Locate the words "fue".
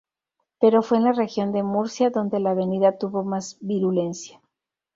0.81-0.97